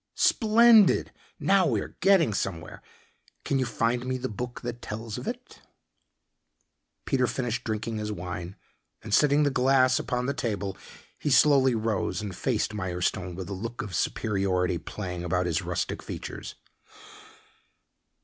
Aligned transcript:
"Splendid, 0.15 1.11
now 1.39 1.67
we 1.67 1.79
are 1.79 1.95
getting 1.99 2.33
somewhere. 2.33 2.81
Can 3.45 3.59
you 3.59 3.67
find 3.67 4.03
me 4.03 4.17
the 4.17 4.27
book 4.29 4.61
that 4.61 4.81
tells 4.81 5.19
of 5.19 5.27
it?" 5.27 5.61
Peter 7.05 7.27
finished 7.27 7.63
drinking 7.63 7.97
his 7.97 8.11
wine 8.11 8.55
and 9.03 9.13
setting 9.13 9.43
the 9.43 9.51
glass 9.51 9.99
upon 9.99 10.25
the 10.25 10.33
table, 10.33 10.75
he 11.19 11.29
slowly 11.29 11.75
rose 11.75 12.19
and 12.19 12.35
faced 12.35 12.73
Mirestone 12.73 13.35
with 13.35 13.47
a 13.47 13.53
look 13.53 13.83
of 13.83 13.93
superiority 13.93 14.79
playing 14.79 15.23
about 15.23 15.45
his 15.45 15.61
rustic 15.61 16.01
features. 16.01 16.55